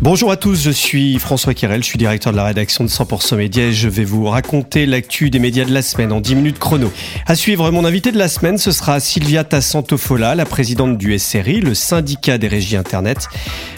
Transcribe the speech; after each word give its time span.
Bonjour 0.00 0.30
à 0.30 0.36
tous, 0.36 0.62
je 0.62 0.70
suis 0.70 1.18
François 1.18 1.54
Kirel, 1.54 1.82
je 1.82 1.88
suis 1.88 1.98
directeur 1.98 2.30
de 2.30 2.36
la 2.36 2.44
rédaction 2.44 2.84
de 2.84 2.88
100% 2.88 3.34
Média 3.34 3.64
et 3.64 3.72
je 3.72 3.88
vais 3.88 4.04
vous 4.04 4.26
raconter 4.26 4.86
l'actu 4.86 5.28
des 5.28 5.40
médias 5.40 5.64
de 5.64 5.74
la 5.74 5.82
semaine 5.82 6.12
en 6.12 6.20
10 6.20 6.36
minutes 6.36 6.58
chrono. 6.60 6.92
À 7.26 7.34
suivre, 7.34 7.72
mon 7.72 7.84
invité 7.84 8.12
de 8.12 8.16
la 8.16 8.28
semaine, 8.28 8.58
ce 8.58 8.70
sera 8.70 9.00
Sylvia 9.00 9.42
Tassantofola, 9.42 10.36
la 10.36 10.44
présidente 10.44 10.98
du 10.98 11.18
SRI, 11.18 11.60
le 11.60 11.74
syndicat 11.74 12.38
des 12.38 12.46
régies 12.46 12.76
Internet. 12.76 13.26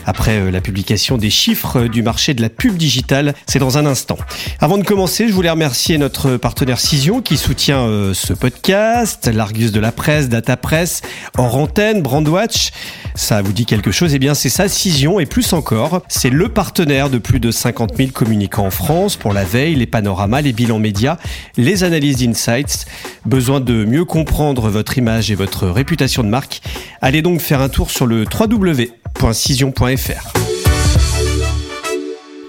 Après 0.04 0.38
euh, 0.38 0.50
la 0.50 0.60
publication 0.60 1.16
des 1.16 1.30
chiffres 1.30 1.86
du 1.86 2.02
marché 2.02 2.34
de 2.34 2.42
la 2.42 2.50
pub 2.50 2.76
digitale, 2.76 3.34
c'est 3.46 3.58
dans 3.58 3.78
un 3.78 3.86
instant. 3.86 4.18
Avant 4.58 4.76
de 4.76 4.84
commencer, 4.84 5.26
je 5.26 5.32
voulais 5.32 5.50
remercier 5.50 5.96
notre 5.96 6.36
partenaire 6.36 6.80
Cision 6.80 7.22
qui 7.22 7.38
soutient 7.38 7.86
euh, 7.86 8.12
ce 8.12 8.34
podcast, 8.34 9.30
l'Argus 9.32 9.72
de 9.72 9.80
la 9.80 9.92
presse, 9.92 10.28
Data 10.28 10.58
Press, 10.58 11.00
Hors 11.38 11.66
Brandwatch. 12.02 12.72
Ça 13.14 13.40
vous 13.40 13.52
dit 13.52 13.64
quelque 13.64 13.90
chose? 13.90 14.14
Eh 14.14 14.18
bien, 14.18 14.34
c'est 14.34 14.50
ça, 14.50 14.68
Cision 14.68 15.18
et 15.18 15.26
plus 15.26 15.54
encore. 15.54 16.02
C'est 16.12 16.28
le 16.28 16.48
partenaire 16.48 17.08
de 17.08 17.18
plus 17.18 17.38
de 17.38 17.52
50 17.52 17.96
000 17.96 18.10
communicants 18.10 18.66
en 18.66 18.70
France 18.70 19.14
pour 19.16 19.32
la 19.32 19.44
veille, 19.44 19.76
les 19.76 19.86
panoramas, 19.86 20.40
les 20.40 20.52
bilans 20.52 20.80
médias, 20.80 21.18
les 21.56 21.84
analyses 21.84 22.16
d'insights. 22.16 22.84
Besoin 23.24 23.60
de 23.60 23.84
mieux 23.84 24.04
comprendre 24.04 24.68
votre 24.70 24.98
image 24.98 25.30
et 25.30 25.36
votre 25.36 25.68
réputation 25.68 26.24
de 26.24 26.28
marque 26.28 26.62
Allez 27.00 27.22
donc 27.22 27.40
faire 27.40 27.60
un 27.60 27.68
tour 27.68 27.92
sur 27.92 28.06
le 28.06 28.24
www.cision.fr. 28.24 28.90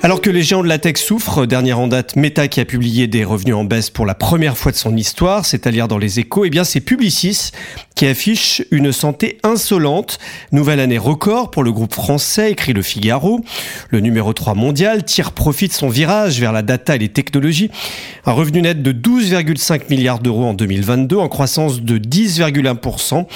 Alors 0.03 0.19
que 0.19 0.31
les 0.31 0.41
géants 0.41 0.63
de 0.63 0.67
la 0.67 0.79
tech 0.79 0.97
souffrent, 0.97 1.45
dernière 1.45 1.77
en 1.77 1.87
date, 1.87 2.15
Meta 2.15 2.47
qui 2.47 2.59
a 2.59 2.65
publié 2.65 3.05
des 3.05 3.23
revenus 3.23 3.53
en 3.53 3.65
baisse 3.65 3.91
pour 3.91 4.07
la 4.07 4.15
première 4.15 4.57
fois 4.57 4.71
de 4.71 4.77
son 4.77 4.97
histoire, 4.97 5.45
c'est-à-dire 5.45 5.87
dans 5.87 5.99
les 5.99 6.19
échos, 6.19 6.43
eh 6.43 6.49
bien 6.49 6.63
c'est 6.63 6.79
Publicis 6.79 7.51
qui 7.93 8.07
affiche 8.07 8.63
une 8.71 8.91
santé 8.93 9.37
insolente. 9.43 10.17
Nouvelle 10.51 10.79
année 10.79 10.97
record 10.97 11.51
pour 11.51 11.61
le 11.61 11.71
groupe 11.71 11.93
français, 11.93 12.51
écrit 12.51 12.73
le 12.73 12.81
Figaro. 12.81 13.41
Le 13.89 13.99
numéro 13.99 14.33
3 14.33 14.55
mondial 14.55 15.05
tire 15.05 15.33
profit 15.33 15.67
de 15.67 15.73
son 15.73 15.87
virage 15.87 16.39
vers 16.39 16.51
la 16.51 16.63
data 16.63 16.95
et 16.95 16.99
les 16.99 17.09
technologies. 17.09 17.69
Un 18.25 18.31
revenu 18.31 18.63
net 18.63 18.81
de 18.81 18.93
12,5 18.93 19.81
milliards 19.91 20.19
d'euros 20.19 20.45
en 20.45 20.55
2022, 20.55 21.17
en 21.17 21.27
croissance 21.27 21.83
de 21.83 21.99
10,1%. 21.99 23.27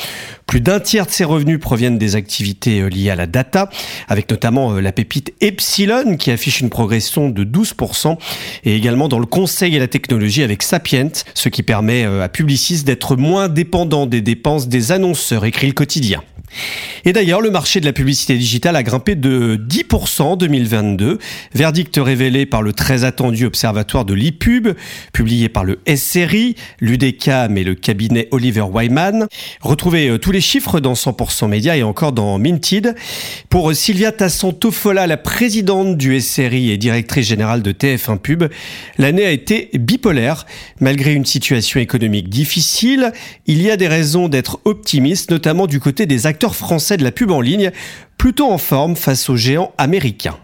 Plus 0.46 0.62
d'un 0.62 0.80
tiers 0.80 1.06
de 1.06 1.12
ses 1.12 1.24
revenus 1.24 1.60
proviennent 1.60 1.98
des 1.98 2.16
activités 2.16 2.82
euh, 2.82 2.88
liées 2.88 3.10
à 3.10 3.16
la 3.16 3.26
data, 3.26 3.70
avec 4.08 4.30
notamment 4.30 4.74
euh, 4.74 4.80
la 4.80 4.92
pépite 4.92 5.34
Epsilon 5.42 6.18
qui 6.18 6.32
affiche 6.32 6.62
une 6.62 6.70
progression 6.70 7.30
de 7.30 7.44
12%, 7.44 8.18
et 8.64 8.76
également 8.76 9.08
dans 9.08 9.20
le 9.20 9.26
conseil 9.26 9.76
et 9.76 9.80
la 9.80 9.88
technologie 9.88 10.44
avec 10.44 10.62
Sapient, 10.62 11.12
ce 11.34 11.50
qui 11.50 11.64
permet 11.64 12.06
euh, 12.06 12.24
à 12.24 12.30
Publicis 12.30 12.84
d'être 12.84 13.16
moins 13.16 13.50
dépendant 13.50 14.06
des 14.06 14.22
dépenses 14.22 14.68
des 14.68 14.92
annonceurs, 14.92 15.46
écrit 15.46 15.68
le 15.68 15.74
quotidien. 15.74 16.22
Et 17.06 17.14
d'ailleurs, 17.14 17.42
le 17.42 17.52
marché 17.52 17.80
de 17.80 17.86
la 17.86 17.94
publicité 17.94 18.36
digitale 18.36 18.76
a 18.76 18.84
grimpé 18.84 19.16
de 19.16 19.58
10% 19.58 20.22
en 20.22 20.36
2022. 20.36 21.20
Verdict 21.54 22.00
révélé 22.02 22.46
par 22.46 22.62
le 22.62 22.74
très 22.74 23.04
attendu 23.04 23.46
observatoire 23.46 24.06
de 24.06 24.14
l'IPUB, 24.14 24.70
publié 25.14 25.50
par 25.50 25.64
le 25.64 25.80
SRI, 25.88 26.56
l'UDECAM 26.80 27.58
et 27.58 27.64
le 27.64 27.76
cabinet 27.76 28.28
Oliver 28.32 28.62
Wyman. 28.62 29.28
Retrouvez 29.62 30.10
euh, 30.10 30.18
tous 30.18 30.32
les 30.32 30.42
chiffres 30.42 30.80
dans 30.80 30.94
100% 30.94 31.48
Média 31.48 31.78
et 31.78 31.84
encore 31.84 32.12
dans 32.12 32.40
Minted. 32.40 32.96
Pour 33.50 33.74
Sylvia 33.74 34.12
Tasson-Tofola, 34.12 35.06
la 35.08 35.18
présidente 35.18 35.98
du 35.98 36.20
SRI 36.20 36.72
et 36.72 36.78
directrice 36.78 37.28
générale 37.28 37.62
de 37.62 37.72
TF1 37.72 38.18
Pub, 38.18 38.46
l'année 38.98 39.26
a 39.26 39.32
été 39.32 39.70
bipolaire. 39.74 40.46
Malgré 40.80 41.14
une 41.14 41.26
situation 41.26 41.80
économique 41.80 42.30
difficile, 42.30 43.12
il 43.46 43.62
y 43.62 43.70
a 43.70 43.78
des 43.78 43.88
raisons 43.88 44.28
d'être 44.28 44.60
optimiste, 44.66 45.32
notamment 45.32 45.68
du 45.68 45.80
côté 45.80 46.06
des 46.06 46.26
acteurs 46.28 46.45
français 46.54 46.98
de 46.98 47.04
la 47.04 47.12
pub 47.12 47.32
en 47.32 47.42
ligne, 47.42 47.72
plutôt 48.18 48.52
en 48.52 48.58
forme 48.58 48.96
face 48.96 49.30
aux 49.30 49.36
géants 49.36 49.74
américains. 49.78 50.38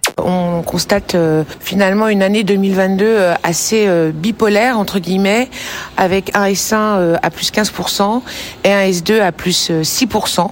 On 0.62 0.64
constate 0.64 1.16
euh, 1.16 1.44
finalement 1.60 2.08
une 2.08 2.22
année 2.22 2.44
2022 2.44 3.04
euh, 3.04 3.34
assez 3.42 3.88
euh, 3.88 4.12
bipolaire 4.14 4.78
entre 4.78 5.00
guillemets, 5.00 5.50
avec 5.98 6.30
un 6.36 6.46
S1 6.46 7.18
à 7.20 7.30
plus 7.32 7.52
15% 7.52 8.22
et 8.64 8.72
un 8.72 8.88
S2 8.88 9.22
à 9.22 9.32
plus 9.32 9.72
6%. 9.72 10.50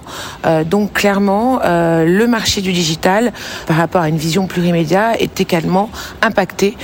donc 0.65 0.93
clairement, 0.93 1.59
le 1.63 2.25
marché 2.27 2.61
du 2.61 2.71
digital, 2.71 3.31
par 3.65 3.77
rapport 3.77 4.01
à 4.01 4.09
une 4.09 4.17
vision 4.17 4.45
plurimédia, 4.47 5.19
est 5.19 5.41
également 5.41 5.89
impacté 6.21 6.77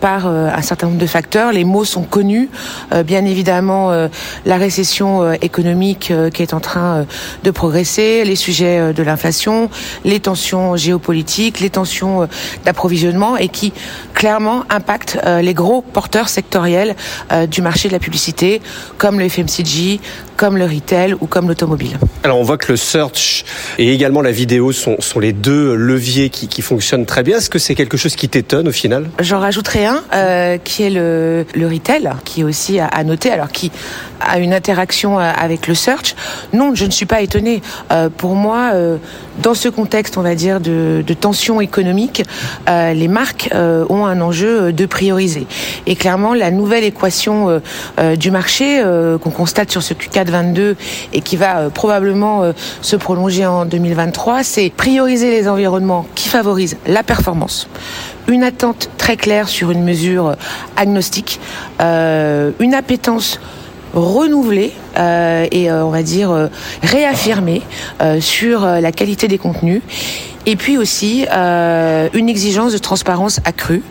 par 0.00 0.26
un 0.26 0.62
certain 0.62 0.86
nombre 0.86 0.98
de 0.98 1.06
facteurs. 1.06 1.52
Les 1.52 1.64
mots 1.64 1.84
sont 1.84 2.04
connus, 2.04 2.48
bien 3.04 3.24
évidemment 3.24 3.90
la 4.44 4.56
récession 4.56 5.32
économique 5.32 6.12
qui 6.32 6.42
est 6.42 6.54
en 6.54 6.60
train 6.60 7.06
de 7.42 7.50
progresser, 7.50 8.24
les 8.24 8.36
sujets 8.36 8.92
de 8.92 9.02
l'inflation, 9.02 9.68
les 10.04 10.20
tensions 10.20 10.76
géopolitiques, 10.76 11.58
les 11.58 11.70
tensions 11.70 12.28
d'approvisionnement 12.64 13.36
et 13.36 13.48
qui 13.48 13.72
clairement 14.14 14.64
impactent 14.70 15.18
euh, 15.24 15.40
les 15.42 15.54
gros 15.54 15.82
porteurs 15.82 16.28
sectoriels 16.28 16.94
euh, 17.32 17.46
du 17.46 17.62
marché 17.62 17.88
de 17.88 17.92
la 17.92 17.98
publicité, 17.98 18.60
comme 18.98 19.18
le 19.18 19.28
FMCG, 19.28 20.00
comme 20.36 20.56
le 20.56 20.64
retail 20.64 21.14
ou 21.20 21.26
comme 21.26 21.48
l'automobile. 21.48 21.98
Alors 22.22 22.38
on 22.38 22.42
voit 22.42 22.58
que 22.58 22.72
le 22.72 22.76
search 22.76 23.44
et 23.78 23.92
également 23.92 24.20
la 24.22 24.32
vidéo 24.32 24.72
sont, 24.72 24.96
sont 25.00 25.18
les 25.18 25.32
deux 25.32 25.74
leviers 25.74 26.30
qui, 26.30 26.48
qui 26.48 26.62
fonctionnent 26.62 27.06
très 27.06 27.22
bien. 27.22 27.38
Est-ce 27.38 27.50
que 27.50 27.58
c'est 27.58 27.74
quelque 27.74 27.96
chose 27.96 28.16
qui 28.16 28.28
t'étonne 28.28 28.68
au 28.68 28.72
final? 28.72 29.08
J'en 29.20 29.40
rajouterai 29.40 29.86
un 29.86 30.02
euh, 30.12 30.58
qui 30.58 30.82
est 30.82 30.90
le, 30.90 31.46
le 31.54 31.66
retail, 31.66 32.10
qui 32.24 32.40
est 32.40 32.44
aussi 32.44 32.78
à, 32.78 32.86
à, 32.86 33.04
noter, 33.04 33.30
alors 33.30 33.50
qui 33.50 33.70
a 34.20 34.38
une 34.38 34.52
interaction 34.52 35.18
avec 35.18 35.66
le 35.66 35.74
search. 35.74 36.14
Non, 36.52 36.74
je 36.74 36.84
ne 36.84 36.90
suis 36.90 37.06
pas 37.06 37.20
étonnée. 37.20 37.62
Euh, 37.92 38.08
pour 38.08 38.34
moi, 38.34 38.70
euh, 38.74 38.96
dans 39.42 39.54
ce 39.54 39.68
contexte, 39.68 40.16
on 40.16 40.22
va 40.22 40.34
dire, 40.34 40.60
de, 40.60 41.04
de 41.06 41.14
tension 41.14 41.60
économique, 41.60 42.22
euh, 42.68 42.92
les 42.92 43.08
marques 43.08 43.50
ont 43.52 44.06
un 44.06 44.20
enjeu 44.20 44.72
de 44.72 44.86
prioriser. 44.86 45.46
Et 45.86 45.96
clairement, 45.96 46.34
la 46.34 46.50
nouvelle 46.50 46.84
équation 46.84 47.60
du 48.16 48.30
marché 48.30 48.82
qu'on 49.22 49.30
constate 49.30 49.70
sur 49.70 49.82
ce 49.82 49.94
Q4 49.94 50.26
22 50.26 50.76
et 51.12 51.20
qui 51.20 51.36
va 51.36 51.58
euh, 51.58 51.70
probablement 51.70 52.42
euh, 52.42 52.52
se 52.82 52.96
prolonger 52.96 53.46
en 53.46 53.64
2023, 53.64 54.42
c'est 54.42 54.70
prioriser 54.70 55.30
les 55.30 55.48
environnements 55.48 56.06
qui 56.14 56.28
favorisent 56.28 56.76
la 56.86 57.02
performance 57.02 57.68
une 58.28 58.42
attente 58.42 58.90
très 58.98 59.16
claire 59.16 59.48
sur 59.48 59.70
une 59.70 59.84
mesure 59.84 60.30
euh, 60.30 60.34
agnostique, 60.76 61.38
une 61.78 62.74
appétence 62.74 63.38
renouvelée 63.94 64.72
et 64.96 65.70
on 65.70 65.90
va 65.90 66.02
dire 66.02 66.48
réaffirmée 66.82 67.62
sur 68.20 68.66
la 68.66 68.92
qualité 68.92 69.28
des 69.28 69.38
contenus 69.38 69.80
et 70.46 70.56
puis 70.56 70.78
aussi 70.78 71.26
une 71.28 72.28
exigence 72.28 72.72
de 72.72 72.78
transparence 72.78 73.40
accrue 73.44 73.82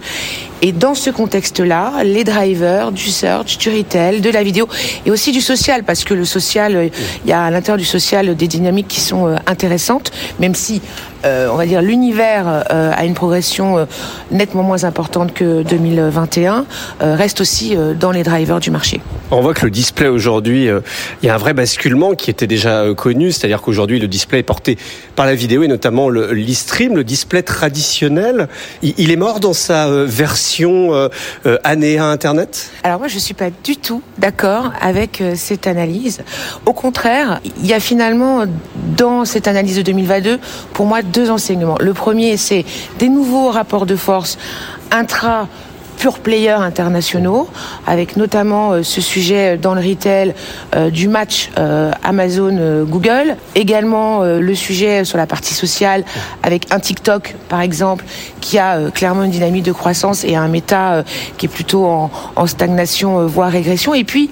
et 0.65 0.71
dans 0.71 0.95
ce 0.95 1.11
contexte-là, 1.11 2.03
les 2.03 2.23
drivers 2.23 2.91
du 2.91 3.11
search, 3.11 3.59
du 3.59 3.69
retail, 3.69 4.19
de 4.19 4.31
la 4.31 4.41
vidéo 4.41 4.67
et 5.05 5.11
aussi 5.11 5.31
du 5.31 5.39
social, 5.39 5.83
parce 5.83 6.03
que 6.03 6.15
le 6.15 6.25
social, 6.25 6.75
euh, 6.75 6.89
il 7.23 7.29
y 7.29 7.33
a 7.33 7.43
à 7.43 7.51
l'intérieur 7.51 7.77
du 7.77 7.85
social 7.85 8.35
des 8.35 8.47
dynamiques 8.47 8.87
qui 8.87 8.99
sont 8.99 9.27
euh, 9.27 9.35
intéressantes, 9.45 10.11
même 10.39 10.55
si 10.55 10.81
euh, 11.23 11.49
on 11.51 11.55
va 11.55 11.67
dire 11.67 11.83
l'univers 11.83 12.47
a 12.69 13.05
une 13.05 13.15
progression 13.15 13.87
nettement 14.31 14.61
moins 14.61 14.83
importante 14.83 15.33
que 15.33 15.63
2021, 15.63 16.65
reste 16.99 17.41
aussi 17.41 17.75
dans 17.99 18.11
les 18.11 18.21
drivers 18.21 18.59
du 18.59 18.69
marché. 18.69 19.01
On 19.31 19.41
voit 19.41 19.55
que 19.55 19.65
le 19.65 19.71
display 19.71 20.07
aujourd'hui, 20.07 20.67
il 21.23 21.25
y 21.25 21.29
a 21.29 21.33
un 21.33 21.39
vrai 21.39 21.55
basculement 21.55 22.13
qui 22.13 22.29
était 22.29 22.45
déjà 22.45 22.85
connu, 22.95 23.31
c'est-à-dire 23.31 23.61
qu'aujourd'hui 23.61 23.99
le 23.99 24.07
display 24.07 24.39
est 24.39 24.43
porté 24.43 24.77
par 25.15 25.25
la 25.25 25.33
vidéo 25.33 25.63
et 25.63 25.67
notamment 25.67 26.09
l'e-stream, 26.09 26.95
le 26.95 27.03
display 27.03 27.41
traditionnel. 27.41 28.47
Il 28.83 29.09
est 29.09 29.15
mort 29.15 29.39
dans 29.39 29.53
sa 29.53 29.89
version 30.05 30.54
euh, 30.63 31.09
euh, 31.45 31.57
année 31.63 31.97
à 31.97 32.05
Internet? 32.05 32.71
Alors 32.83 32.99
moi, 32.99 33.07
je 33.07 33.15
ne 33.15 33.19
suis 33.19 33.33
pas 33.33 33.49
du 33.63 33.77
tout 33.77 34.01
d'accord 34.17 34.71
avec 34.81 35.21
euh, 35.21 35.33
cette 35.35 35.67
analyse. 35.67 36.21
Au 36.65 36.73
contraire, 36.73 37.41
il 37.59 37.65
y 37.65 37.73
a 37.73 37.79
finalement 37.79 38.45
dans 38.97 39.25
cette 39.25 39.47
analyse 39.47 39.77
de 39.77 39.81
2022, 39.81 40.39
pour 40.73 40.85
moi, 40.85 41.01
deux 41.01 41.29
enseignements. 41.29 41.77
Le 41.79 41.93
premier, 41.93 42.37
c'est 42.37 42.65
des 42.99 43.09
nouveaux 43.09 43.49
rapports 43.49 43.85
de 43.85 43.95
force 43.95 44.37
intra 44.91 45.47
pure 45.97 46.19
players 46.19 46.51
internationaux, 46.51 47.47
avec 47.87 48.17
notamment 48.17 48.71
euh, 48.71 48.83
ce 48.83 49.01
sujet 49.01 49.57
dans 49.57 49.73
le 49.73 49.81
retail 49.81 50.33
euh, 50.75 50.89
du 50.89 51.07
match 51.07 51.49
euh, 51.57 51.91
Amazon-Google, 52.03 53.37
également 53.55 54.23
le 54.23 54.55
sujet 54.55 55.05
sur 55.05 55.17
la 55.17 55.27
partie 55.27 55.53
sociale 55.53 56.03
avec 56.43 56.71
un 56.71 56.79
TikTok 56.79 57.35
par 57.49 57.61
exemple 57.61 58.05
qui 58.41 58.57
a 58.57 58.91
clairement 58.91 59.23
une 59.23 59.31
dynamique 59.31 59.63
de 59.63 59.71
croissance 59.71 60.23
et 60.23 60.35
un 60.35 60.47
méta 60.47 61.03
qui 61.37 61.45
est 61.45 61.49
plutôt 61.49 61.85
en, 61.85 62.11
en 62.35 62.47
stagnation 62.47 63.25
voire 63.25 63.51
régression, 63.51 63.93
et 63.93 64.03
puis 64.03 64.29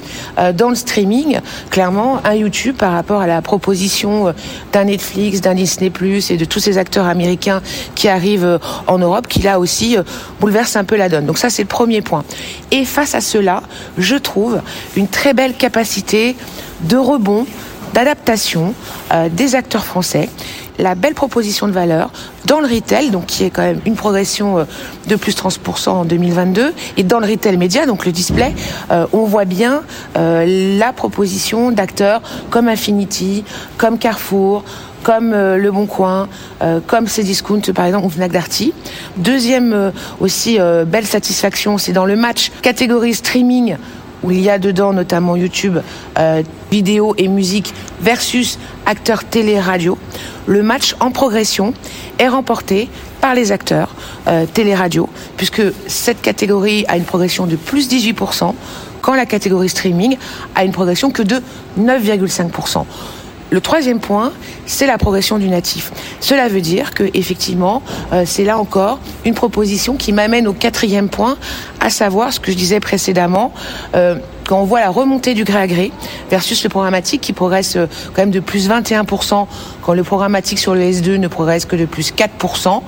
dans 0.55 0.69
le 0.69 0.75
streaming, 0.75 1.39
clairement 1.69 2.19
un 2.23 2.33
YouTube 2.33 2.75
par 2.75 2.93
rapport 2.93 3.21
à 3.21 3.27
la 3.27 3.41
proposition 3.41 4.33
d'un 4.71 4.83
Netflix, 4.85 5.41
d'un 5.41 5.55
Disney 5.55 5.91
et 6.29 6.37
de 6.37 6.45
tous 6.45 6.59
ces 6.59 6.77
acteurs 6.77 7.07
américains 7.07 7.61
qui 7.95 8.07
arrivent 8.07 8.59
en 8.87 8.97
Europe, 8.97 9.27
qui 9.27 9.41
là 9.41 9.59
aussi 9.59 9.97
bouleverse 10.39 10.75
un 10.75 10.83
peu 10.83 10.95
la 10.95 11.09
donne. 11.09 11.25
Donc 11.25 11.37
ça 11.37 11.49
c'est 11.53 11.63
le 11.63 11.67
premier 11.67 12.01
point. 12.01 12.23
Et 12.71 12.83
face 12.85 13.15
à 13.15 13.21
cela, 13.21 13.63
je 13.97 14.15
trouve 14.15 14.61
une 14.95 15.07
très 15.07 15.33
belle 15.33 15.53
capacité 15.55 16.35
de 16.81 16.97
rebond, 16.97 17.45
d'adaptation 17.93 18.73
euh, 19.11 19.29
des 19.29 19.55
acteurs 19.55 19.85
français 19.85 20.29
la 20.79 20.95
belle 20.95 21.13
proposition 21.13 21.67
de 21.67 21.71
valeur 21.71 22.11
dans 22.45 22.59
le 22.59 22.65
retail, 22.65 23.11
donc 23.11 23.27
qui 23.27 23.43
est 23.43 23.51
quand 23.51 23.61
même 23.61 23.79
une 23.85 23.95
progression 23.95 24.57
euh, 24.57 24.63
de 25.07 25.15
plus 25.15 25.35
30% 25.35 25.89
en 25.89 26.05
2022, 26.05 26.73
et 26.97 27.03
dans 27.03 27.19
le 27.19 27.27
retail 27.27 27.57
média, 27.57 27.85
donc 27.85 28.07
le 28.07 28.11
display, 28.11 28.55
euh, 28.89 29.05
on 29.13 29.25
voit 29.25 29.45
bien 29.45 29.83
la 30.15 30.93
proposition 30.93 31.71
d'acteurs 31.71 32.21
comme 32.49 32.67
Infinity, 32.67 33.43
comme 33.77 33.97
Carrefour, 33.97 34.63
comme 35.03 35.31
Le 35.31 35.71
Bon 35.71 35.85
Coin, 35.85 36.27
comme 36.87 37.07
Cdiscount 37.07 37.61
par 37.73 37.85
exemple 37.85 38.05
ou 38.05 38.09
Fnac 38.09 38.31
Darty. 38.31 38.73
Deuxième 39.17 39.91
aussi 40.19 40.57
belle 40.87 41.05
satisfaction, 41.05 41.77
c'est 41.77 41.91
dans 41.91 42.05
le 42.05 42.15
match 42.15 42.51
catégorie 42.61 43.13
streaming 43.13 43.75
où 44.23 44.31
il 44.31 44.41
y 44.41 44.49
a 44.49 44.59
dedans 44.59 44.93
notamment 44.93 45.35
YouTube, 45.35 45.77
euh, 46.17 46.43
vidéo 46.71 47.13
et 47.17 47.27
musique 47.27 47.73
versus 48.01 48.57
acteurs 48.85 49.23
télé-radio. 49.23 49.97
Le 50.47 50.63
match 50.63 50.95
en 50.99 51.11
progression 51.11 51.73
est 52.19 52.27
remporté 52.27 52.89
par 53.21 53.35
les 53.35 53.51
acteurs 53.51 53.95
euh, 54.27 54.45
télé-radio, 54.45 55.09
puisque 55.37 55.61
cette 55.87 56.21
catégorie 56.21 56.85
a 56.87 56.97
une 56.97 57.05
progression 57.05 57.45
de 57.45 57.55
plus 57.55 57.89
18%, 57.89 58.53
quand 59.01 59.13
la 59.13 59.25
catégorie 59.25 59.69
streaming 59.69 60.17
a 60.55 60.63
une 60.63 60.71
progression 60.71 61.11
que 61.11 61.23
de 61.23 61.41
9,5%. 61.79 62.85
Le 63.53 63.61
troisième 63.61 63.99
point, 63.99 64.31
c'est 64.65 64.87
la 64.87 64.97
progression 64.97 65.37
du 65.37 65.47
natif. 65.47 65.91
Cela 66.19 66.47
veut 66.47 66.59
dire 66.59 66.95
que 66.95 67.03
effectivement, 67.13 67.83
euh, 68.11 68.23
c'est 68.25 68.45
là 68.45 68.57
encore 68.57 68.97
une 69.25 69.35
proposition 69.35 69.95
qui 69.95 70.11
m'amène 70.11 70.47
au 70.47 70.53
quatrième 70.53 71.07
point, 71.07 71.37
à 71.79 71.91
savoir 71.91 72.33
ce 72.33 72.39
que 72.39 72.51
je 72.51 72.57
disais 72.57 72.79
précédemment. 72.79 73.53
Euh, 73.93 74.15
quand 74.47 74.59
on 74.59 74.63
voit 74.63 74.79
la 74.79 74.89
remontée 74.89 75.35
du 75.35 75.43
gré 75.43 75.59
à 75.59 75.67
gré 75.67 75.91
versus 76.31 76.63
le 76.63 76.69
programmatique 76.71 77.21
qui 77.21 77.31
progresse 77.31 77.75
euh, 77.75 77.85
quand 78.15 78.23
même 78.23 78.31
de 78.31 78.39
plus 78.39 78.67
21%, 78.67 79.45
quand 79.83 79.93
le 79.93 80.03
programmatique 80.03 80.57
sur 80.57 80.73
le 80.73 80.81
S2 80.81 81.17
ne 81.17 81.27
progresse 81.27 81.65
que 81.65 81.75
de 81.75 81.85
plus 81.85 82.11
4%, 82.11 82.81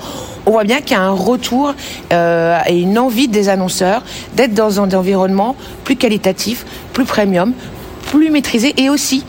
on 0.48 0.52
voit 0.52 0.64
bien 0.64 0.82
qu'il 0.82 0.98
y 0.98 1.00
a 1.00 1.04
un 1.04 1.12
retour 1.12 1.76
et 2.12 2.80
une 2.80 2.98
envie 2.98 3.28
des 3.28 3.50
annonceurs 3.50 4.02
d'être 4.36 4.56
dans 4.56 4.80
un 4.80 4.92
environnement 4.94 5.56
plus 5.84 5.96
qualitatif, 5.96 6.66
plus 6.94 7.06
premium, 7.06 7.54
plus 8.08 8.32
maîtrisé 8.32 8.74
et 8.78 8.90
aussi 8.90 9.24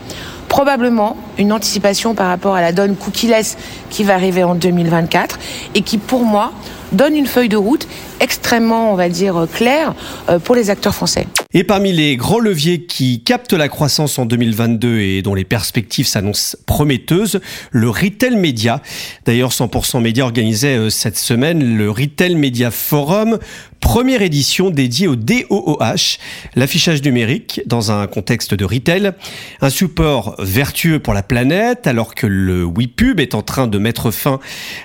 probablement 0.49 1.17
une 1.39 1.53
anticipation 1.53 2.15
par 2.15 2.29
rapport 2.29 2.55
à 2.55 2.61
la 2.61 2.73
donne 2.73 2.97
cookie-less 2.97 3.57
qui 3.91 4.05
va 4.05 4.15
arriver 4.15 4.45
en 4.45 4.55
2024 4.55 5.39
et 5.75 5.83
qui, 5.83 5.99
pour 5.99 6.25
moi, 6.25 6.53
donne 6.93 7.17
une 7.17 7.27
feuille 7.27 7.49
de 7.49 7.57
route 7.57 7.87
extrêmement, 8.21 8.93
on 8.93 8.95
va 8.95 9.09
dire, 9.09 9.47
claire 9.53 9.95
euh, 10.29 10.39
pour 10.39 10.55
les 10.55 10.71
acteurs 10.71 10.95
français. 10.95 11.27
Et 11.53 11.63
parmi 11.63 11.93
les 11.93 12.17
grands 12.17 12.41
leviers 12.41 12.83
qui 12.87 13.23
captent 13.23 13.53
la 13.53 13.69
croissance 13.69 14.19
en 14.19 14.27
2022 14.27 14.99
et 14.99 15.23
dont 15.23 15.35
les 15.35 15.45
perspectives 15.45 16.07
s'annoncent 16.07 16.57
prometteuses, 16.67 17.41
le 17.71 17.89
retail 17.89 18.35
média. 18.37 18.83
D'ailleurs, 19.27 19.53
100% 19.53 20.03
Média 20.03 20.25
organisait 20.25 20.77
euh, 20.77 20.91
cette 20.91 21.17
semaine 21.17 21.77
le 21.77 21.89
Retail 21.89 22.35
Media 22.35 22.73
Forum, 22.73 23.39
première 23.81 24.23
édition 24.23 24.71
dédiée 24.71 25.07
au 25.07 25.15
DOOH, 25.15 26.19
l'affichage 26.57 27.03
numérique 27.03 27.61
dans 27.67 27.93
un 27.93 28.09
contexte 28.09 28.55
de 28.55 28.65
retail, 28.65 29.13
un 29.61 29.71
support 29.71 30.35
vertueux 30.41 30.99
pour 30.99 31.15
la 31.15 31.23
planète 31.23 31.87
alors 31.87 32.17
que 32.17 32.27
le 32.27 32.65
WePub 32.65 33.21
est 33.21 33.35
en 33.35 33.43
train 33.43 33.69
de 33.69 33.79
mettre 33.79 34.11
fin 34.11 34.41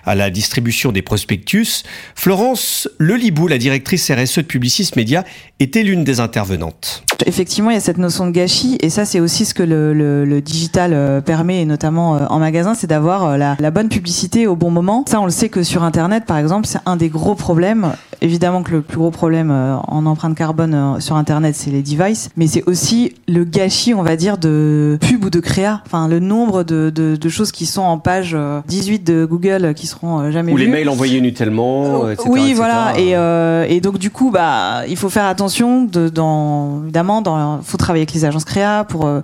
à 0.05 0.13
la 0.13 0.29
distribution 0.29 0.91
des 0.91 1.01
prospectus. 1.01 1.83
Florence 2.15 2.87
Lelibou, 2.99 3.47
la 3.47 3.57
directrice 3.57 4.11
RSE 4.11 4.37
de 4.37 4.43
Publicis 4.43 4.91
Media, 4.95 5.23
était 5.59 5.83
l'une 5.83 6.03
des 6.03 6.19
intervenantes 6.19 6.50
intervenante. 6.51 7.10
Effectivement, 7.25 7.69
il 7.69 7.73
y 7.73 7.77
a 7.77 7.81
cette 7.81 7.97
notion 7.97 8.25
de 8.25 8.31
gâchis 8.31 8.77
et 8.81 8.89
ça, 8.89 9.05
c'est 9.05 9.19
aussi 9.19 9.45
ce 9.45 9.53
que 9.53 9.63
le, 9.63 9.93
le, 9.93 10.25
le 10.25 10.41
digital 10.41 10.91
euh, 10.93 11.21
permet, 11.21 11.61
et 11.61 11.65
notamment 11.65 12.15
euh, 12.15 12.19
en 12.29 12.39
magasin, 12.39 12.73
c'est 12.73 12.87
d'avoir 12.87 13.25
euh, 13.25 13.37
la, 13.37 13.55
la, 13.59 13.71
bonne 13.71 13.89
publicité 13.89 14.47
au 14.47 14.55
bon 14.55 14.71
moment. 14.71 15.05
Ça, 15.07 15.19
on 15.19 15.25
le 15.25 15.31
sait 15.31 15.49
que 15.49 15.63
sur 15.63 15.83
Internet, 15.83 16.25
par 16.25 16.37
exemple, 16.37 16.67
c'est 16.67 16.79
un 16.85 16.95
des 16.95 17.09
gros 17.09 17.35
problèmes. 17.35 17.93
Évidemment 18.21 18.61
que 18.61 18.71
le 18.71 18.81
plus 18.81 18.97
gros 18.97 19.09
problème 19.09 19.49
en 19.51 20.05
empreinte 20.05 20.35
carbone 20.37 21.01
sur 21.01 21.15
Internet, 21.15 21.55
c'est 21.55 21.71
les 21.71 21.81
devices, 21.81 22.29
mais 22.37 22.45
c'est 22.45 22.63
aussi 22.67 23.15
le 23.27 23.43
gâchis, 23.45 23.95
on 23.95 24.03
va 24.03 24.15
dire, 24.15 24.37
de 24.37 24.99
pub 25.01 25.25
ou 25.25 25.31
de 25.31 25.39
créa. 25.39 25.81
Enfin, 25.87 26.07
le 26.07 26.19
nombre 26.19 26.63
de, 26.63 26.91
de, 26.93 27.15
de 27.15 27.29
choses 27.29 27.51
qui 27.51 27.65
sont 27.65 27.81
en 27.81 27.97
page 27.97 28.37
18 28.67 29.03
de 29.03 29.25
Google 29.25 29.73
qui 29.73 29.87
seront 29.87 30.29
jamais 30.29 30.51
vues. 30.51 30.53
Ou 30.53 30.57
les 30.57 30.67
mails 30.67 30.89
envoyés 30.89 31.17
inutilement, 31.17 32.11
etc. 32.11 32.29
Oui, 32.31 32.41
etc. 32.41 32.53
voilà. 32.57 32.93
Et, 32.99 33.75
et 33.75 33.81
donc, 33.81 33.97
du 33.97 34.11
coup, 34.11 34.29
bah, 34.29 34.83
il 34.87 34.97
faut 34.97 35.09
faire 35.09 35.25
attention 35.25 35.85
de, 35.85 36.07
dans, 36.07 36.83
évidemment, 36.83 37.10
il 37.19 37.65
faut 37.65 37.77
travailler 37.77 38.03
avec 38.03 38.13
les 38.13 38.25
agences 38.25 38.45
créa 38.45 38.83
pour 38.83 39.05
euh, 39.05 39.21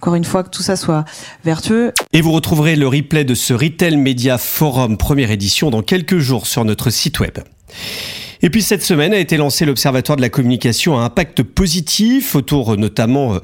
encore 0.00 0.14
une 0.14 0.24
fois 0.24 0.42
que 0.42 0.50
tout 0.50 0.62
ça 0.62 0.76
soit 0.76 1.04
vertueux. 1.44 1.92
Et 2.12 2.20
vous 2.20 2.32
retrouverez 2.32 2.76
le 2.76 2.88
replay 2.88 3.24
de 3.24 3.34
ce 3.34 3.54
Retail 3.54 3.96
Media 3.96 4.38
Forum 4.38 4.96
première 4.96 5.30
édition 5.30 5.70
dans 5.70 5.82
quelques 5.82 6.18
jours 6.18 6.46
sur 6.46 6.64
notre 6.64 6.90
site 6.90 7.20
web. 7.20 7.38
Et 8.42 8.48
puis 8.48 8.62
cette 8.62 8.82
semaine 8.82 9.12
a 9.12 9.18
été 9.18 9.36
lancé 9.36 9.66
l'Observatoire 9.66 10.16
de 10.16 10.22
la 10.22 10.30
communication 10.30 10.98
à 10.98 11.02
impact 11.02 11.42
positif 11.42 12.34
autour 12.34 12.78
notamment 12.78 13.34
euh, 13.34 13.38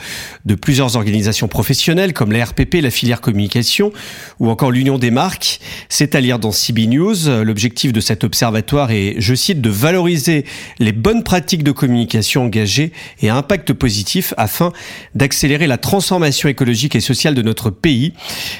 de 0.46 0.54
plusieurs 0.54 0.96
organisations 0.96 1.48
professionnelles 1.48 2.14
comme 2.14 2.32
la 2.32 2.46
RPP, 2.46 2.76
la 2.80 2.90
filière 2.90 3.20
communication 3.20 3.92
ou 4.40 4.48
encore 4.48 4.70
l'Union 4.70 4.96
des 4.96 5.10
marques. 5.10 5.60
C'est 5.90 6.14
à 6.14 6.20
lire 6.20 6.38
dans 6.38 6.50
CB 6.50 6.86
News. 6.86 7.44
L'objectif 7.44 7.92
de 7.92 8.00
cet 8.00 8.24
observatoire 8.24 8.90
est, 8.90 9.16
je 9.18 9.34
cite, 9.34 9.60
de 9.60 9.68
valoriser 9.68 10.46
les 10.78 10.92
bonnes 10.92 11.22
pratiques 11.22 11.62
de 11.62 11.72
communication 11.72 12.44
engagées 12.44 12.92
et 13.20 13.28
à 13.28 13.36
impact 13.36 13.74
positif 13.74 14.32
afin 14.38 14.72
d'accélérer 15.14 15.66
la 15.66 15.76
transformation 15.76 16.48
écologique 16.48 16.96
et 16.96 17.00
sociale 17.00 17.34
de 17.34 17.42
notre 17.42 17.68
pays. 17.68 18.14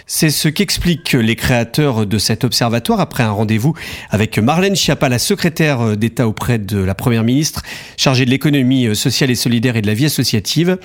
C'est 0.07 0.31
ce 0.31 0.49
qu'expliquent 0.49 1.15
les 1.15 1.37
créateurs 1.37 2.05
de 2.05 2.19
cet 2.19 2.45
observatoire 2.45 3.01
après 3.01 3.23
un 3.23 3.31
rendez-vous 3.31 3.75
avec 4.11 4.39
Marlène 4.39 4.77
Schiappa, 4.77 5.09
la 5.09 5.19
secrétaire 5.19 5.97
d'État 5.97 6.26
auprès 6.27 6.59
de 6.59 6.79
la 6.79 6.95
Première 6.95 7.25
ministre 7.25 7.63
chargée 7.97 8.25
de 8.25 8.31
l'économie 8.31 8.87
euh, 8.87 8.95
sociale 8.95 9.31
et 9.31 9.35
solidaire 9.35 9.77
et 9.77 9.83
de 9.83 9.87
la 9.87 9.95
vie 9.95 10.07
associative. 10.07 10.79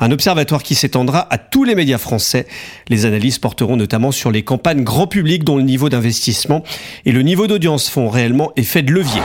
Un 0.00 0.10
observatoire 0.10 0.62
qui 0.62 0.74
s'étendra 0.74 1.26
à 1.32 1.38
tous 1.38 1.64
les 1.64 1.74
médias 1.74 1.98
français. 1.98 2.46
Les 2.88 3.06
analyses 3.06 3.38
porteront 3.38 3.76
notamment 3.76 4.12
sur 4.12 4.30
les 4.30 4.42
campagnes 4.42 4.84
grand 4.84 5.06
public 5.06 5.44
dont 5.44 5.56
le 5.56 5.62
niveau 5.62 5.88
d'investissement 5.88 6.62
et 7.04 7.12
le 7.12 7.22
niveau 7.22 7.46
d'audience 7.46 7.88
font 7.88 8.08
réellement 8.08 8.52
effet 8.56 8.82
de 8.82 8.92
levier. 8.92 9.20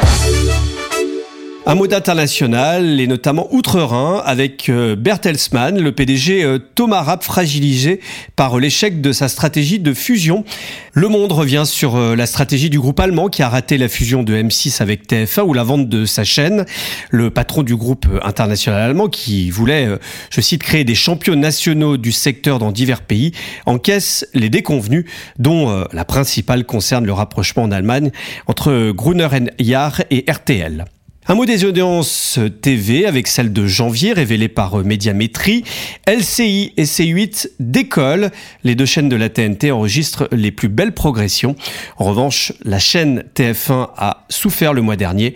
Un 1.69 1.75
mot 1.75 1.85
d'international 1.85 2.99
et 2.99 3.05
notamment 3.05 3.47
outre-Rhin 3.51 4.23
avec 4.25 4.69
euh, 4.69 4.95
Bertelsmann, 4.95 5.79
le 5.79 5.91
PDG 5.91 6.43
euh, 6.43 6.57
Thomas 6.57 7.03
Rapp 7.03 7.23
fragilisé 7.23 7.99
par 8.35 8.57
l'échec 8.57 9.01
de 9.01 9.11
sa 9.11 9.27
stratégie 9.27 9.77
de 9.77 9.93
fusion. 9.93 10.45
Le 10.93 11.09
Monde 11.09 11.31
revient 11.31 11.65
sur 11.67 11.95
euh, 11.95 12.15
la 12.15 12.25
stratégie 12.25 12.71
du 12.71 12.79
groupe 12.79 12.99
allemand 12.99 13.27
qui 13.27 13.43
a 13.43 13.49
raté 13.49 13.77
la 13.77 13.87
fusion 13.87 14.23
de 14.23 14.33
M6 14.33 14.81
avec 14.81 15.07
TF1 15.07 15.41
ou 15.41 15.53
la 15.53 15.63
vente 15.63 15.87
de 15.87 16.05
sa 16.05 16.23
chaîne. 16.23 16.65
Le 17.11 17.29
patron 17.29 17.61
du 17.61 17.75
groupe 17.75 18.07
international 18.23 18.81
allemand 18.81 19.07
qui 19.07 19.51
voulait, 19.51 19.89
je 20.31 20.41
cite, 20.41 20.63
créer 20.63 20.85
des 20.85 20.95
champions 20.95 21.35
nationaux 21.35 21.97
du 21.97 22.11
secteur 22.11 22.57
dans 22.57 22.71
divers 22.71 23.01
pays 23.01 23.31
encaisse 23.67 24.25
les 24.33 24.49
déconvenus 24.49 25.05
dont 25.37 25.85
la 25.93 26.03
principale 26.03 26.65
concerne 26.65 27.05
le 27.05 27.13
rapprochement 27.13 27.61
en 27.61 27.71
Allemagne 27.71 28.09
entre 28.47 28.89
Gruner 28.89 29.27
Jahr 29.59 30.01
et 30.09 30.25
RTL. 30.27 30.85
Un 31.31 31.35
mot 31.35 31.45
des 31.45 31.63
audiences 31.63 32.39
TV 32.63 33.05
avec 33.05 33.27
celle 33.27 33.53
de 33.53 33.67
janvier 33.67 34.13
révélée 34.13 34.47
par 34.47 34.77
Médiamétrie. 34.77 35.63
LCI 36.07 36.73
et 36.75 36.85
C8 36.85 37.51
décollent. 37.59 38.31
Les 38.63 38.73
deux 38.73 38.87
chaînes 38.87 39.09
de 39.09 39.15
la 39.15 39.29
TNT 39.29 39.69
enregistrent 39.69 40.27
les 40.31 40.49
plus 40.49 40.69
belles 40.69 40.95
progressions. 40.95 41.55
En 41.97 42.05
revanche, 42.05 42.51
la 42.63 42.79
chaîne 42.79 43.25
TF1 43.35 43.89
a 43.95 44.25
souffert 44.29 44.73
le 44.73 44.81
mois 44.81 44.95
dernier. 44.95 45.35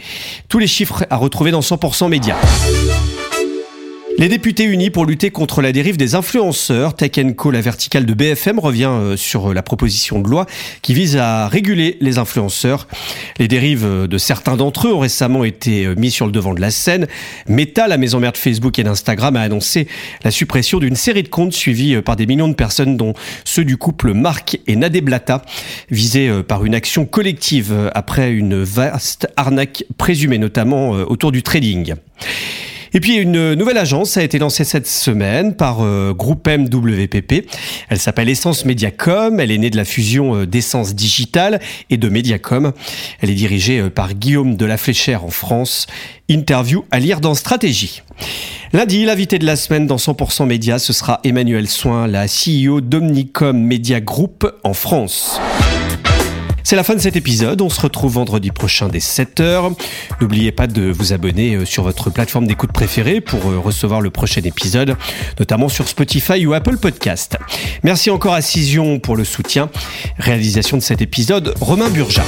Tous 0.49 0.57
les 0.57 0.65
chiffres 0.65 1.05
à 1.11 1.15
retrouver 1.15 1.51
dans 1.51 1.59
100% 1.59 2.09
Média. 2.09 2.37
Les 4.19 4.29
députés 4.29 4.65
unis 4.65 4.91
pour 4.91 5.07
lutter 5.07 5.31
contre 5.31 5.63
la 5.63 5.71
dérive 5.71 5.97
des 5.97 6.13
influenceurs, 6.13 6.95
Tech 6.95 7.11
Co, 7.35 7.49
la 7.49 7.61
verticale 7.61 8.05
de 8.05 8.13
BFM, 8.13 8.59
revient 8.59 8.91
euh, 8.91 9.17
sur 9.17 9.55
la 9.55 9.63
proposition 9.63 10.19
de 10.19 10.29
loi 10.29 10.45
qui 10.83 10.93
vise 10.93 11.17
à 11.17 11.47
réguler 11.47 11.97
les 11.99 12.19
influenceurs. 12.19 12.87
Les 13.39 13.47
dérives 13.47 14.07
de 14.07 14.17
certains 14.19 14.55
d'entre 14.55 14.87
eux 14.87 14.93
ont 14.93 14.99
récemment 14.99 15.43
été 15.43 15.85
euh, 15.85 15.95
mis 15.95 16.11
sur 16.11 16.27
le 16.27 16.31
devant 16.31 16.53
de 16.53 16.61
la 16.61 16.69
scène. 16.69 17.07
Meta, 17.47 17.87
la 17.87 17.97
maison 17.97 18.19
mère 18.19 18.33
de 18.33 18.37
Facebook 18.37 18.77
et 18.77 18.83
d'Instagram, 18.83 19.35
a 19.35 19.41
annoncé 19.41 19.87
la 20.23 20.29
suppression 20.29 20.77
d'une 20.77 20.95
série 20.95 21.23
de 21.23 21.29
comptes 21.29 21.53
suivis 21.53 21.95
euh, 21.95 22.03
par 22.03 22.15
des 22.15 22.27
millions 22.27 22.47
de 22.47 22.53
personnes, 22.53 22.97
dont 22.97 23.13
ceux 23.45 23.65
du 23.65 23.77
couple 23.77 24.13
Marc 24.13 24.59
et 24.67 24.75
Nadé 24.75 25.01
Blata, 25.01 25.41
visés 25.89 26.31
par 26.47 26.65
une 26.65 26.75
action 26.75 27.05
collective 27.05 27.89
après 27.95 28.31
une 28.31 28.61
vaste 28.61 29.27
arnaque 29.37 29.85
présumée, 29.97 30.37
notamment 30.37 30.91
autour 30.91 31.31
du 31.31 31.41
trading. 31.41 31.95
Et 32.95 32.99
puis 32.99 33.15
une 33.15 33.55
nouvelle 33.55 33.79
agence 33.79 34.17
a 34.17 34.23
été 34.23 34.37
lancée 34.37 34.63
cette 34.63 34.87
semaine 34.87 35.55
par 35.55 35.81
euh, 35.81 36.13
Groupe 36.13 36.47
MWPP. 36.47 37.49
Elle 37.89 37.99
s'appelle 37.99 38.29
Essence 38.29 38.65
Mediacom. 38.65 39.39
Elle 39.39 39.49
est 39.49 39.57
née 39.57 39.71
de 39.71 39.77
la 39.77 39.85
fusion 39.85 40.35
euh, 40.35 40.45
d'Essence 40.45 40.93
Digital 40.93 41.59
et 41.89 41.97
de 41.97 42.07
Mediacom. 42.07 42.71
Elle 43.19 43.31
est 43.31 43.35
dirigée 43.35 43.79
euh, 43.79 43.89
par 43.89 44.13
Guillaume 44.13 44.57
de 44.57 44.65
la 44.65 44.77
Fléchère 44.77 45.25
en 45.25 45.31
France. 45.31 45.87
Interview 46.29 46.85
à 46.91 46.99
lire 46.99 47.19
dans 47.19 47.33
Stratégie. 47.33 48.03
Lundi, 48.73 49.05
l'invité 49.05 49.39
de 49.39 49.45
la 49.45 49.55
semaine 49.55 49.87
dans 49.87 49.97
100% 49.97 50.45
Média, 50.45 50.77
ce 50.77 50.93
sera 50.93 51.19
Emmanuel 51.23 51.67
Soin, 51.67 52.07
la 52.07 52.25
CEO 52.27 52.79
d'Omnicom 52.79 53.57
Media 53.57 54.01
Group 54.01 54.47
en 54.63 54.73
France. 54.73 55.39
C'est 56.63 56.75
la 56.75 56.83
fin 56.83 56.95
de 56.95 56.99
cet 56.99 57.15
épisode. 57.15 57.61
On 57.61 57.69
se 57.69 57.81
retrouve 57.81 58.13
vendredi 58.13 58.51
prochain 58.51 58.87
dès 58.87 58.99
7h. 58.99 59.73
N'oubliez 60.21 60.51
pas 60.51 60.67
de 60.67 60.83
vous 60.83 61.13
abonner 61.13 61.55
euh, 61.55 61.65
sur 61.65 61.83
votre 61.83 62.09
plateforme 62.09 62.47
d'écoute 62.47 62.71
préférée 62.71 63.21
pour 63.21 63.49
euh, 63.49 63.59
recevoir 63.59 64.01
le 64.01 64.09
prochain 64.09 64.41
épisode, 64.43 64.95
notamment 65.39 65.69
sur 65.69 65.87
Spotify 65.87 66.45
ou 66.45 66.53
Apple 66.53 66.77
Podcast. 66.77 67.37
Merci 67.83 68.09
encore 68.09 68.33
à 68.33 68.41
Cision 68.41 68.99
pour 68.99 69.15
le 69.15 69.25
soutien. 69.25 69.69
Réalisation 70.17 70.77
de 70.77 70.81
cet 70.81 71.01
épisode, 71.01 71.53
Romain 71.59 71.89
Burja. 71.89 72.23